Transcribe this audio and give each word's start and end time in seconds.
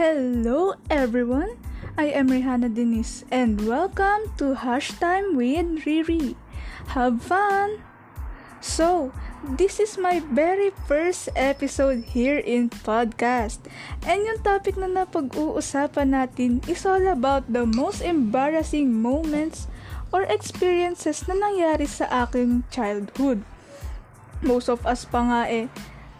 Hello 0.00 0.80
everyone, 0.88 1.60
I 2.00 2.08
am 2.16 2.32
Rihanna 2.32 2.72
Denise 2.72 3.28
and 3.28 3.60
welcome 3.68 4.32
to 4.40 4.56
Hash 4.56 4.96
Time 4.96 5.36
with 5.36 5.84
Riri. 5.84 6.40
Have 6.96 7.20
fun! 7.20 7.84
So, 8.64 9.12
this 9.44 9.76
is 9.76 10.00
my 10.00 10.24
very 10.24 10.72
first 10.88 11.28
episode 11.36 12.16
here 12.16 12.40
in 12.40 12.72
podcast. 12.72 13.60
And 14.00 14.24
yung 14.24 14.40
topic 14.40 14.80
na 14.80 14.88
napag-uusapan 14.88 16.16
natin 16.16 16.64
is 16.64 16.88
all 16.88 17.04
about 17.04 17.52
the 17.52 17.68
most 17.68 18.00
embarrassing 18.00 18.96
moments 18.96 19.68
or 20.16 20.24
experiences 20.32 21.28
na 21.28 21.36
nangyari 21.36 21.84
sa 21.84 22.24
aking 22.24 22.64
childhood. 22.72 23.44
Most 24.40 24.72
of 24.72 24.80
us 24.88 25.04
pa 25.04 25.20
nga 25.28 25.42
eh, 25.52 25.68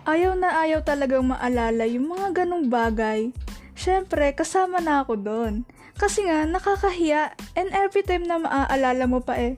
ayaw 0.05 0.37
na 0.37 0.69
ayaw 0.69 0.85
talagang 0.85 1.33
maalala 1.33 1.89
yung 1.89 2.13
mga 2.13 2.45
ganong 2.45 2.69
bagay 2.69 3.33
syempre, 3.81 4.37
kasama 4.37 4.85
na 4.85 5.01
ako 5.01 5.17
doon. 5.17 5.55
Kasi 5.97 6.29
nga, 6.29 6.45
nakakahiya 6.45 7.33
and 7.57 7.73
every 7.73 8.05
time 8.05 8.29
na 8.29 8.37
maaalala 8.37 9.09
mo 9.09 9.25
pa 9.25 9.41
eh, 9.41 9.57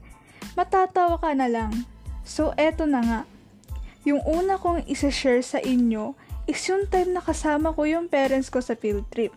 matatawa 0.55 1.19
ka 1.19 1.35
na 1.35 1.51
lang. 1.51 1.75
So, 2.23 2.55
eto 2.55 2.87
na 2.87 3.03
nga. 3.03 3.21
Yung 4.07 4.23
una 4.23 4.59
kong 4.63 4.87
isa-share 4.87 5.43
sa 5.43 5.59
inyo 5.59 6.15
is 6.47 6.63
yung 6.71 6.87
time 6.87 7.15
na 7.15 7.23
kasama 7.23 7.75
ko 7.75 7.83
yung 7.87 8.07
parents 8.07 8.51
ko 8.51 8.63
sa 8.63 8.79
field 8.79 9.07
trip. 9.11 9.35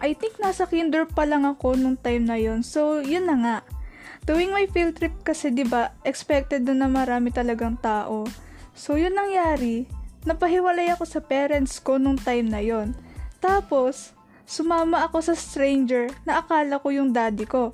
I 0.00 0.16
think 0.16 0.40
nasa 0.40 0.64
kinder 0.64 1.04
pa 1.04 1.28
lang 1.28 1.44
ako 1.44 1.76
nung 1.76 2.00
time 2.00 2.24
na 2.24 2.40
yon 2.40 2.64
So, 2.64 3.04
yun 3.04 3.28
na 3.28 3.36
nga. 3.36 3.56
Tuwing 4.24 4.52
may 4.52 4.64
field 4.64 4.96
trip 4.96 5.12
kasi 5.24 5.52
'di 5.52 5.68
ba, 5.68 5.92
expected 6.08 6.64
na 6.64 6.72
na 6.84 6.88
marami 6.88 7.28
talagang 7.32 7.76
tao. 7.80 8.24
So, 8.72 8.96
yun 8.96 9.12
nangyari. 9.12 9.84
Napahiwalay 10.24 10.88
ako 10.92 11.04
sa 11.04 11.20
parents 11.20 11.80
ko 11.84 12.00
nung 12.00 12.16
time 12.16 12.48
na 12.48 12.64
yon. 12.64 12.96
Tapos, 13.40 14.12
sumama 14.44 15.08
ako 15.08 15.24
sa 15.24 15.34
stranger 15.34 16.12
na 16.28 16.44
akala 16.44 16.76
ko 16.76 16.92
yung 16.92 17.10
daddy 17.10 17.48
ko. 17.48 17.72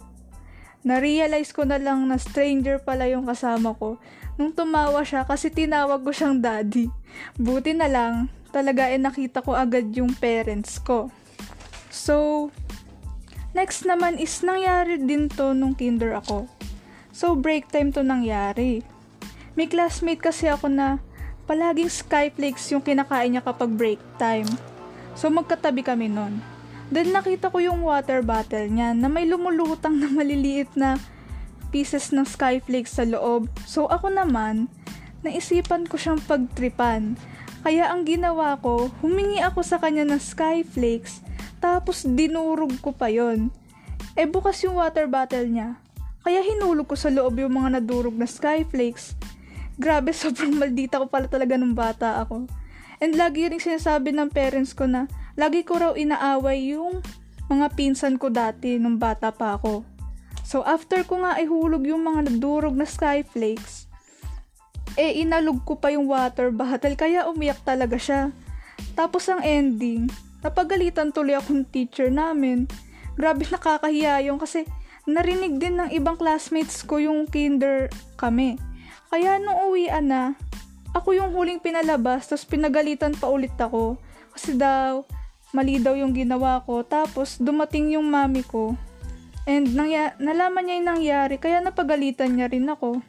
Na-realize 0.87 1.51
ko 1.51 1.67
na 1.67 1.83
lang 1.83 2.07
na 2.07 2.15
stranger 2.15 2.79
pala 2.79 3.11
yung 3.11 3.27
kasama 3.27 3.75
ko 3.75 3.99
nung 4.39 4.55
tumawa 4.55 5.03
siya 5.03 5.27
kasi 5.27 5.51
tinawag 5.51 6.07
ko 6.07 6.15
siyang 6.15 6.39
daddy. 6.39 6.87
Buti 7.35 7.75
na 7.75 7.91
lang, 7.91 8.31
talaga 8.55 8.87
eh 8.87 9.01
nakita 9.01 9.43
ko 9.43 9.59
agad 9.59 9.91
yung 9.99 10.15
parents 10.15 10.79
ko. 10.79 11.11
So, 11.91 12.49
next 13.57 13.83
naman 13.83 14.23
is 14.23 14.45
nangyari 14.47 15.03
din 15.03 15.27
to 15.33 15.57
nung 15.57 15.75
kinder 15.75 16.15
ako. 16.15 16.47
So, 17.11 17.35
break 17.35 17.73
time 17.73 17.91
to 17.97 18.05
nangyari. 18.05 18.85
May 19.57 19.67
classmate 19.67 20.21
kasi 20.21 20.53
ako 20.53 20.69
na 20.69 21.01
palaging 21.49 21.89
skyflakes 21.89 22.69
yung 22.71 22.85
kinakain 22.85 23.33
niya 23.35 23.43
kapag 23.43 23.73
break 23.73 24.01
time. 24.21 24.47
So 25.17 25.33
magkatabi 25.33 25.81
kami 25.81 26.13
nun. 26.13 26.45
Then 26.93 27.11
nakita 27.11 27.51
ko 27.51 27.59
yung 27.59 27.83
water 27.83 28.23
bottle 28.23 28.69
niya 28.71 28.95
na 28.95 29.11
may 29.11 29.27
lumulutang 29.27 29.99
na 30.01 30.13
maliliit 30.13 30.71
na 30.77 31.01
pieces 31.75 32.15
ng 32.15 32.29
skyflakes 32.29 33.01
sa 33.01 33.05
loob. 33.09 33.51
So 33.67 33.91
ako 33.91 34.13
naman, 34.15 34.71
naisipan 35.27 35.91
ko 35.91 35.99
siyang 35.99 36.23
pagtripan. 36.23 37.19
Kaya 37.67 37.91
ang 37.91 38.07
ginawa 38.07 38.55
ko, 38.63 38.95
humingi 39.03 39.43
ako 39.43 39.67
sa 39.67 39.83
kanya 39.83 40.07
ng 40.07 40.23
skyflakes, 40.23 41.19
tapos 41.59 42.07
dinurog 42.07 42.79
ko 42.79 42.95
pa 42.95 43.11
yon. 43.11 43.51
E 44.15 44.23
bukas 44.23 44.63
yung 44.63 44.79
water 44.79 45.11
bottle 45.11 45.51
niya. 45.51 45.75
Kaya 46.23 46.47
hinulog 46.47 46.87
ko 46.87 46.95
sa 46.95 47.11
loob 47.11 47.43
yung 47.43 47.59
mga 47.59 47.83
nadurog 47.83 48.15
na 48.15 48.31
skyflakes. 48.31 49.19
Grabe, 49.75 50.15
sobrang 50.17 50.55
maldita 50.55 51.03
ko 51.03 51.11
pala 51.11 51.27
talaga 51.27 51.59
nung 51.59 51.75
bata 51.75 52.23
ako. 52.23 52.47
And 53.01 53.15
lagi 53.17 53.49
rin 53.49 53.61
sinasabi 53.61 54.13
ng 54.17 54.33
parents 54.33 54.73
ko 54.73 54.89
na 54.89 55.05
lagi 55.37 55.63
ko 55.63 55.77
raw 55.77 55.93
inaaway 55.93 56.73
yung 56.73 57.05
mga 57.47 57.77
pinsan 57.77 58.17
ko 58.17 58.33
dati 58.33 58.81
nung 58.81 58.97
bata 58.97 59.31
pa 59.31 59.61
ako. 59.61 59.85
So 60.47 60.63
after 60.63 61.03
ko 61.03 61.27
nga 61.27 61.37
ihulog 61.43 61.85
yung 61.85 62.07
mga 62.07 62.31
nadurog 62.31 62.75
na 62.79 62.87
skyflakes, 62.87 63.91
eh 64.97 65.21
inalog 65.21 65.61
ko 65.69 65.77
pa 65.77 65.93
yung 65.93 66.09
water 66.09 66.49
bottle 66.49 66.97
kaya 66.97 67.29
umiyak 67.29 67.61
talaga 67.67 68.01
siya. 68.01 68.33
Tapos 68.97 69.29
ang 69.29 69.45
ending, 69.45 70.09
napagalitan 70.41 71.13
tuloy 71.13 71.37
akong 71.37 71.69
teacher 71.69 72.09
namin. 72.09 72.65
Grabe 73.19 73.45
nakakahiya 73.45 74.25
yung 74.25 74.41
kasi 74.41 74.65
narinig 75.05 75.61
din 75.61 75.79
ng 75.79 75.91
ibang 75.93 76.17
classmates 76.17 76.81
ko 76.83 76.97
yung 76.97 77.29
kinder 77.29 77.93
kami. 78.17 78.57
Kaya 79.13 79.39
nung 79.39 79.71
uwian 79.71 80.11
na, 80.11 80.35
ako 80.97 81.13
yung 81.13 81.37
huling 81.37 81.61
pinalabas, 81.61 82.25
tapos 82.25 82.49
pinagalitan 82.49 83.13
pa 83.13 83.29
ulit 83.29 83.53
ako. 83.61 84.01
Kasi 84.33 84.57
daw, 84.57 85.05
mali 85.53 85.77
daw 85.77 85.93
yung 85.93 86.17
ginawa 86.17 86.65
ko. 86.65 86.81
Tapos, 86.81 87.37
dumating 87.37 88.01
yung 88.01 88.09
mami 88.09 88.41
ko. 88.41 88.73
And 89.45 89.77
nangya- 89.77 90.17
nalaman 90.17 90.65
niya 90.67 90.77
yung 90.81 90.91
nangyari, 90.97 91.37
kaya 91.37 91.61
napagalitan 91.61 92.35
niya 92.35 92.49
rin 92.49 92.67
ako. 92.67 93.05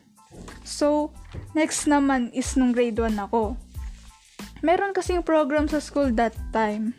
So, 0.67 1.15
next 1.55 1.87
naman 1.87 2.29
is 2.35 2.53
nung 2.59 2.75
grade 2.75 2.99
1 2.99 3.15
ako. 3.15 3.55
Meron 4.59 4.91
kasing 4.91 5.23
program 5.23 5.71
sa 5.71 5.79
school 5.79 6.11
that 6.13 6.35
time. 6.51 6.91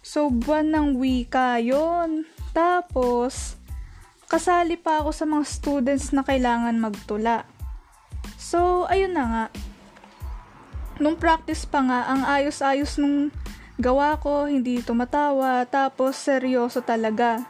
So, 0.00 0.32
buwan 0.32 0.72
ng 0.72 0.88
wika 0.96 1.60
yon 1.60 2.24
Tapos, 2.56 3.58
kasali 4.30 4.80
pa 4.80 5.04
ako 5.04 5.10
sa 5.12 5.24
mga 5.28 5.44
students 5.44 6.14
na 6.16 6.24
kailangan 6.24 6.80
magtula. 6.80 7.44
So, 8.40 8.88
ayun 8.88 9.12
na 9.12 9.24
nga 9.28 9.44
nung 10.98 11.16
practice 11.18 11.64
pa 11.64 11.80
nga, 11.82 12.00
ang 12.10 12.22
ayos-ayos 12.26 12.98
nung 12.98 13.30
gawa 13.78 14.18
ko, 14.18 14.50
hindi 14.50 14.82
tumatawa, 14.82 15.62
tapos 15.66 16.18
seryoso 16.18 16.82
talaga. 16.82 17.46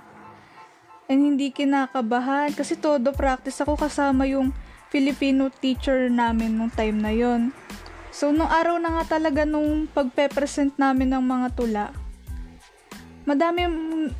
And 1.08 1.24
hindi 1.24 1.48
kinakabahan 1.48 2.52
kasi 2.52 2.76
todo 2.76 3.16
practice 3.16 3.64
ako 3.64 3.80
kasama 3.80 4.28
yung 4.28 4.52
Filipino 4.92 5.48
teacher 5.48 6.12
namin 6.12 6.56
nung 6.56 6.72
time 6.72 7.00
na 7.00 7.12
yon. 7.12 7.52
So, 8.12 8.28
nung 8.32 8.48
araw 8.48 8.76
na 8.76 9.00
nga 9.00 9.16
talaga 9.16 9.48
nung 9.48 9.88
pagpe-present 9.88 10.76
namin 10.76 11.12
ng 11.12 11.24
mga 11.24 11.48
tula, 11.56 11.86
madami 13.24 13.68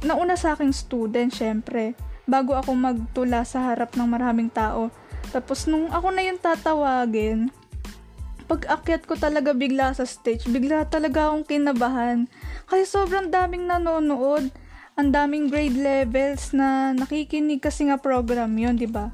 nauna 0.04 0.36
sa 0.36 0.56
aking 0.56 0.72
student, 0.72 1.32
syempre, 1.32 1.92
bago 2.28 2.56
ako 2.56 2.76
magtula 2.76 3.44
sa 3.44 3.72
harap 3.72 3.96
ng 3.96 4.08
maraming 4.08 4.52
tao. 4.52 4.92
Tapos, 5.32 5.64
nung 5.68 5.88
ako 5.92 6.08
na 6.12 6.24
yung 6.24 6.40
tatawagin, 6.40 7.52
pag 8.48 8.64
akyat 8.64 9.04
ko 9.04 9.14
talaga 9.20 9.52
bigla 9.52 9.92
sa 9.92 10.08
stage, 10.08 10.48
bigla 10.48 10.88
talaga 10.88 11.28
akong 11.28 11.44
kinabahan. 11.44 12.24
Kasi 12.64 12.88
sobrang 12.88 13.28
daming 13.28 13.68
nanonood. 13.68 14.48
Ang 14.98 15.14
daming 15.14 15.52
grade 15.52 15.76
levels 15.78 16.56
na 16.56 16.96
nakikinig 16.96 17.62
kasi 17.62 17.86
nga 17.86 18.00
program 18.00 18.56
yon 18.56 18.80
di 18.80 18.88
ba? 18.88 19.12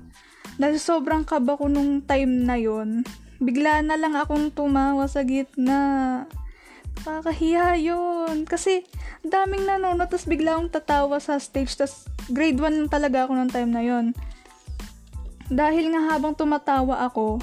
Dahil 0.56 0.78
sobrang 0.78 1.27
kaba 1.27 1.59
ko 1.59 1.67
nung 1.67 2.00
time 2.06 2.47
na 2.47 2.56
yon 2.56 3.03
bigla 3.43 3.83
na 3.83 3.99
lang 3.99 4.15
akong 4.15 4.55
tumawa 4.55 5.11
sa 5.11 5.27
gitna. 5.27 6.25
Kakahiya 7.03 7.75
yun. 7.77 8.47
Kasi, 8.47 8.87
daming 9.27 9.67
nanonood, 9.67 10.09
tapos 10.09 10.31
bigla 10.31 10.56
akong 10.56 10.73
tatawa 10.73 11.19
sa 11.19 11.37
stage, 11.43 11.75
tapos 11.75 12.06
grade 12.31 12.62
1 12.62 12.87
lang 12.87 12.89
talaga 12.89 13.27
ako 13.27 13.33
nung 13.34 13.53
time 13.53 13.71
na 13.75 13.83
yon 13.83 14.06
Dahil 15.50 15.93
nga 15.93 16.15
habang 16.15 16.33
tumatawa 16.33 17.05
ako, 17.05 17.43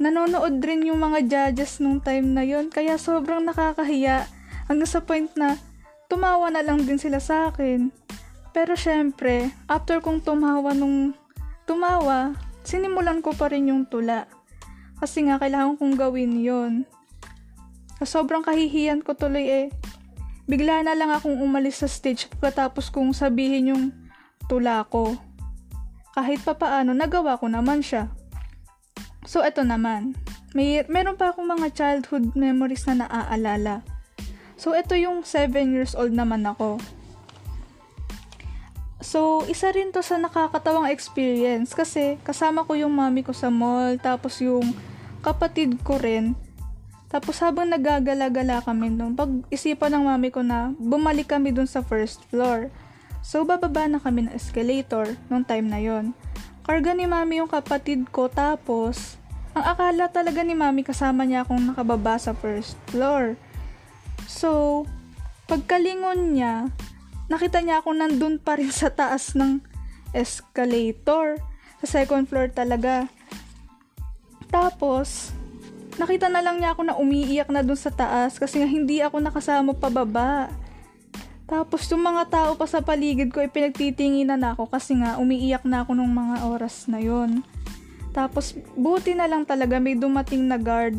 nanonood 0.00 0.64
rin 0.64 0.88
yung 0.88 1.04
mga 1.04 1.28
judges 1.28 1.78
nung 1.78 2.00
time 2.00 2.32
na 2.32 2.40
yon 2.40 2.72
kaya 2.72 2.96
sobrang 2.96 3.44
nakakahiya 3.44 4.24
hanggang 4.66 4.88
sa 4.88 5.04
point 5.04 5.28
na 5.36 5.60
tumawa 6.08 6.48
na 6.48 6.64
lang 6.64 6.82
din 6.82 6.96
sila 6.96 7.20
sa 7.20 7.52
akin. 7.52 7.92
Pero 8.50 8.74
syempre, 8.74 9.52
after 9.70 10.02
kong 10.02 10.24
tumawa 10.26 10.74
nung 10.74 11.14
tumawa, 11.68 12.34
sinimulan 12.66 13.22
ko 13.22 13.30
pa 13.36 13.52
rin 13.52 13.70
yung 13.70 13.86
tula. 13.86 14.26
Kasi 14.98 15.28
nga, 15.28 15.38
kailangan 15.38 15.78
kong 15.78 15.94
gawin 15.94 16.40
yon 16.42 16.88
Sobrang 18.00 18.40
kahihiyan 18.40 19.04
ko 19.04 19.12
tuloy 19.12 19.44
eh. 19.44 19.66
Bigla 20.48 20.82
na 20.82 20.96
lang 20.96 21.12
akong 21.12 21.38
umalis 21.38 21.84
sa 21.84 21.88
stage 21.88 22.26
pagkatapos 22.32 22.88
kong 22.90 23.12
sabihin 23.14 23.70
yung 23.70 23.84
tula 24.50 24.82
ko. 24.88 25.14
Kahit 26.16 26.42
pa 26.42 26.58
paano, 26.58 26.90
nagawa 26.90 27.38
ko 27.38 27.46
naman 27.46 27.84
siya. 27.84 28.10
So, 29.28 29.44
ito 29.44 29.60
naman. 29.64 30.16
May, 30.56 30.82
meron 30.88 31.20
pa 31.20 31.30
akong 31.30 31.46
mga 31.46 31.72
childhood 31.76 32.32
memories 32.32 32.88
na 32.88 33.04
naaalala. 33.06 33.84
So, 34.60 34.72
ito 34.76 34.96
yung 34.96 35.24
7 35.24 35.52
years 35.72 35.96
old 35.96 36.12
naman 36.12 36.44
ako. 36.44 36.80
So, 39.00 39.48
isa 39.48 39.72
rin 39.72 39.96
to 39.96 40.04
sa 40.04 40.20
nakakatawang 40.20 40.92
experience 40.92 41.72
kasi 41.72 42.20
kasama 42.20 42.68
ko 42.68 42.76
yung 42.76 42.92
mami 42.92 43.24
ko 43.24 43.32
sa 43.32 43.48
mall, 43.48 43.96
tapos 43.96 44.44
yung 44.44 44.76
kapatid 45.24 45.80
ko 45.80 45.96
rin. 45.96 46.36
Tapos 47.10 47.42
habang 47.42 47.66
nagagala-gala 47.66 48.62
kami 48.62 48.94
doon, 48.94 49.18
pag-isipan 49.18 49.98
ng 49.98 50.04
mami 50.06 50.28
ko 50.30 50.46
na 50.46 50.70
bumalik 50.78 51.32
kami 51.32 51.50
doon 51.50 51.66
sa 51.66 51.82
first 51.82 52.22
floor. 52.30 52.70
So, 53.24 53.42
bababa 53.42 53.88
na 53.90 53.98
kami 53.98 54.28
ng 54.28 54.36
escalator 54.36 55.18
nung 55.26 55.42
time 55.42 55.66
na 55.66 55.80
yon. 55.82 56.14
Karga 56.64 56.92
ni 56.92 57.08
mami 57.08 57.40
yung 57.40 57.50
kapatid 57.50 58.08
ko, 58.12 58.28
tapos 58.28 59.20
ang 59.50 59.66
akala 59.66 60.06
talaga 60.06 60.46
ni 60.46 60.54
mami 60.54 60.86
kasama 60.86 61.26
niya 61.26 61.42
akong 61.42 61.74
nakababa 61.74 62.14
sa 62.16 62.30
first 62.30 62.78
floor. 62.88 63.34
So, 64.30 64.82
pagkalingon 65.50 66.38
niya, 66.38 66.70
nakita 67.26 67.58
niya 67.58 67.82
ako 67.82 67.98
nandun 67.98 68.38
pa 68.38 68.54
rin 68.54 68.70
sa 68.70 68.94
taas 68.94 69.34
ng 69.34 69.58
escalator. 70.14 71.42
Sa 71.82 71.86
second 71.88 72.30
floor 72.30 72.54
talaga. 72.54 73.10
Tapos, 74.52 75.34
nakita 75.98 76.30
na 76.30 76.44
lang 76.44 76.62
niya 76.62 76.72
ako 76.72 76.82
na 76.86 76.94
umiiyak 76.94 77.50
na 77.50 77.66
dun 77.66 77.78
sa 77.78 77.90
taas 77.90 78.38
kasi 78.38 78.62
nga 78.62 78.68
hindi 78.70 79.02
ako 79.02 79.18
nakasama 79.18 79.74
pababa. 79.74 80.46
Tapos 81.50 81.82
yung 81.90 82.06
mga 82.06 82.30
tao 82.30 82.50
pa 82.54 82.70
sa 82.70 82.78
paligid 82.78 83.34
ko 83.34 83.42
ay 83.42 83.50
pinagtitinginan 83.50 84.38
ako 84.54 84.70
kasi 84.70 84.94
nga 85.02 85.18
umiiyak 85.18 85.66
na 85.66 85.82
ako 85.82 85.98
nung 85.98 86.14
mga 86.14 86.46
oras 86.46 86.86
na 86.86 87.02
yon. 87.02 87.42
Tapos 88.14 88.54
buti 88.78 89.18
na 89.18 89.26
lang 89.26 89.42
talaga 89.42 89.82
may 89.82 89.98
dumating 89.98 90.46
na 90.46 90.62
guard 90.62 90.94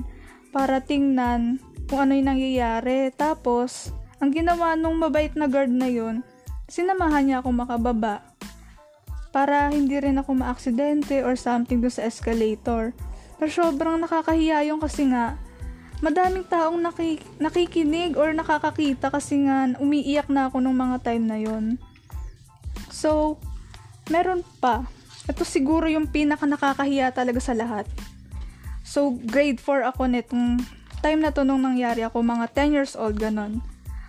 para 0.52 0.84
tingnan 0.84 1.64
kung 1.88 2.04
ano 2.04 2.20
yung 2.20 2.36
nangyayari. 2.36 3.16
Tapos 3.16 3.96
ang 4.20 4.36
ginawa 4.36 4.76
nung 4.76 5.00
mabait 5.00 5.32
na 5.40 5.48
guard 5.48 5.72
na 5.72 5.88
yon, 5.88 6.20
sinamahan 6.68 7.24
niya 7.24 7.38
ako 7.40 7.56
makababa 7.56 8.20
para 9.32 9.72
hindi 9.72 9.96
rin 10.04 10.20
ako 10.20 10.44
maaksidente 10.44 11.24
or 11.24 11.40
something 11.40 11.80
dun 11.80 11.96
sa 11.96 12.04
escalator. 12.04 12.92
Pero 13.40 13.50
sobrang 13.50 14.04
nakakahiya 14.04 14.68
yung 14.68 14.84
kasi 14.84 15.08
nga, 15.08 15.40
madaming 16.02 16.46
taong 16.50 16.82
nakik- 16.82 17.26
nakikinig 17.38 18.18
or 18.18 18.34
nakakakita 18.34 19.14
kasi 19.14 19.46
nga 19.46 19.70
umiiyak 19.78 20.28
na 20.28 20.50
ako 20.50 20.60
nung 20.60 20.78
mga 20.78 20.98
time 21.06 21.26
na 21.30 21.38
yon. 21.38 21.78
So, 22.90 23.38
meron 24.10 24.42
pa. 24.60 24.90
Ito 25.30 25.46
siguro 25.46 25.86
yung 25.86 26.10
pinaka 26.10 26.50
nakakahiya 26.50 27.14
talaga 27.14 27.38
sa 27.38 27.54
lahat. 27.54 27.86
So, 28.82 29.14
grade 29.14 29.62
4 29.62 29.94
ako 29.94 30.10
nitong 30.10 30.60
time 31.06 31.20
na 31.22 31.32
to 31.32 31.46
nung 31.46 31.64
nangyari 31.64 32.04
ako, 32.04 32.26
mga 32.26 32.52
10 32.54 32.76
years 32.76 32.94
old, 32.98 33.16
ganon. 33.16 33.62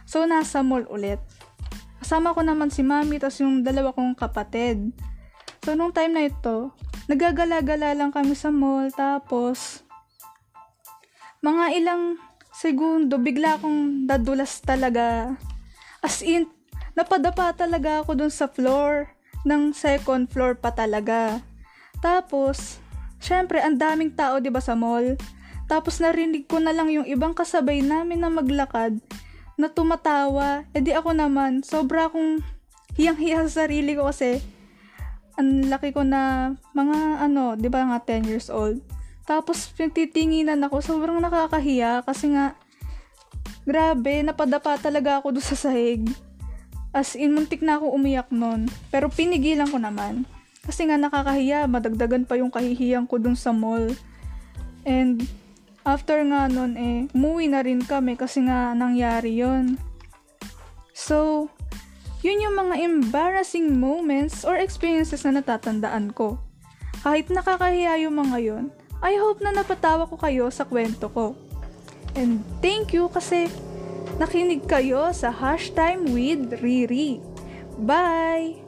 So, 0.09 0.25
nasa 0.27 0.61
mall 0.61 0.89
ulit. 0.91 1.21
Kasama 2.03 2.35
ko 2.35 2.43
naman 2.43 2.69
si 2.69 2.83
mami, 2.83 3.23
tapos 3.23 3.41
yung 3.41 3.63
dalawa 3.63 3.95
kong 3.95 4.19
kapatid. 4.19 4.91
So, 5.63 5.79
nung 5.79 5.95
time 5.95 6.13
na 6.13 6.27
ito, 6.27 6.75
nagagala-gala 7.07 7.95
lang 7.95 8.11
kami 8.11 8.35
sa 8.35 8.51
mall, 8.51 8.91
tapos, 8.91 9.82
mga 11.43 11.65
ilang 11.75 12.23
segundo, 12.55 13.19
bigla 13.19 13.59
akong 13.59 14.07
dadulas 14.07 14.63
talaga. 14.63 15.35
As 15.99 16.23
in, 16.23 16.47
napadapa 16.95 17.51
talaga 17.59 18.07
ako 18.07 18.15
dun 18.15 18.31
sa 18.31 18.47
floor, 18.47 19.11
ng 19.43 19.75
second 19.75 20.31
floor 20.31 20.55
pa 20.55 20.71
talaga. 20.71 21.43
Tapos, 21.99 22.79
syempre, 23.19 23.59
ang 23.59 23.75
daming 23.75 24.15
tao, 24.15 24.39
di 24.39 24.55
ba, 24.55 24.63
sa 24.63 24.79
mall? 24.79 25.19
Tapos, 25.67 25.99
narinig 25.99 26.47
ko 26.47 26.63
na 26.63 26.71
lang 26.71 26.95
yung 26.95 27.07
ibang 27.11 27.35
kasabay 27.35 27.83
namin 27.83 28.23
na 28.23 28.31
maglakad, 28.31 29.03
na 29.59 29.67
tumatawa. 29.67 30.63
E 30.71 30.79
di 30.79 30.95
ako 30.95 31.11
naman, 31.11 31.67
sobra 31.67 32.07
akong 32.07 32.39
hiyang-hiya 32.95 33.51
sa 33.51 33.67
sarili 33.67 33.99
ko 33.99 34.07
kasi, 34.07 34.39
ang 35.35 35.67
laki 35.67 35.91
ko 35.91 36.05
na 36.05 36.53
mga 36.77 37.25
ano, 37.25 37.57
'di 37.57 37.73
ba 37.73 37.89
nga 37.89 37.99
10 38.05 38.29
years 38.29 38.53
old. 38.53 38.85
Tapos 39.33 39.73
pinagtitinginan 39.73 40.61
ako, 40.69 40.85
sobrang 40.85 41.17
nakakahiya 41.17 42.05
kasi 42.05 42.37
nga 42.37 42.53
grabe, 43.65 44.21
napadapa 44.21 44.77
talaga 44.77 45.25
ako 45.25 45.33
doon 45.33 45.47
sa 45.49 45.57
sahig. 45.57 46.05
As 46.93 47.17
in, 47.17 47.33
muntik 47.33 47.65
na 47.65 47.81
ako 47.81 47.97
umiyak 47.97 48.29
nun. 48.29 48.69
Pero 48.93 49.09
pinigilan 49.09 49.73
ko 49.73 49.81
naman. 49.81 50.29
Kasi 50.61 50.85
nga 50.85 51.01
nakakahiya, 51.01 51.65
madagdagan 51.65 52.29
pa 52.29 52.37
yung 52.37 52.53
kahihiyan 52.53 53.09
ko 53.09 53.17
dun 53.17 53.33
sa 53.33 53.57
mall. 53.57 53.97
And 54.85 55.25
after 55.89 56.21
nga 56.29 56.53
nun 56.53 56.77
eh, 56.77 57.09
umuwi 57.17 57.49
na 57.49 57.65
rin 57.65 57.81
kami 57.81 58.21
kasi 58.21 58.45
nga 58.45 58.77
nangyari 58.77 59.41
yon 59.41 59.81
So, 60.93 61.49
yun 62.21 62.45
yung 62.45 62.69
mga 62.69 62.85
embarrassing 62.85 63.81
moments 63.81 64.45
or 64.45 64.61
experiences 64.61 65.25
na 65.25 65.41
natatandaan 65.41 66.13
ko. 66.13 66.37
Kahit 67.01 67.33
nakakahiya 67.33 67.97
yung 68.05 68.21
mga 68.21 68.39
yun, 68.45 68.65
I 69.03 69.19
hope 69.19 69.43
na 69.43 69.51
napatawa 69.51 70.07
ko 70.07 70.15
kayo 70.15 70.47
sa 70.55 70.63
kwento 70.63 71.11
ko. 71.11 71.35
And 72.15 72.47
thank 72.63 72.95
you 72.95 73.11
kasi 73.11 73.51
nakinig 74.23 74.71
kayo 74.71 75.11
sa 75.11 75.35
Hashtime 75.35 76.15
with 76.15 76.63
Riri. 76.63 77.19
Bye! 77.83 78.62